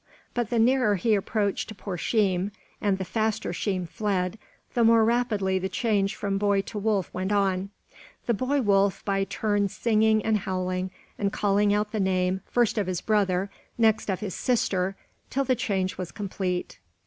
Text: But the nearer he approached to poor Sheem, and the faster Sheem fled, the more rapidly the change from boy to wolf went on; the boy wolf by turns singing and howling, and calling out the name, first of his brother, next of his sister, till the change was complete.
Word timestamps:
But 0.33 0.49
the 0.49 0.57
nearer 0.57 0.95
he 0.95 1.13
approached 1.13 1.69
to 1.69 1.75
poor 1.75 1.95
Sheem, 1.95 2.51
and 2.81 2.97
the 2.97 3.05
faster 3.05 3.53
Sheem 3.53 3.85
fled, 3.85 4.39
the 4.73 4.83
more 4.83 5.05
rapidly 5.05 5.59
the 5.59 5.69
change 5.69 6.15
from 6.15 6.39
boy 6.39 6.61
to 6.63 6.79
wolf 6.79 7.13
went 7.13 7.31
on; 7.31 7.69
the 8.25 8.33
boy 8.33 8.61
wolf 8.61 9.05
by 9.05 9.25
turns 9.25 9.75
singing 9.75 10.25
and 10.25 10.39
howling, 10.39 10.89
and 11.19 11.31
calling 11.31 11.71
out 11.71 11.91
the 11.91 11.99
name, 11.99 12.41
first 12.47 12.79
of 12.79 12.87
his 12.87 12.99
brother, 12.99 13.51
next 13.77 14.09
of 14.09 14.21
his 14.21 14.33
sister, 14.33 14.95
till 15.29 15.43
the 15.43 15.53
change 15.53 15.99
was 15.99 16.11
complete. 16.11 16.79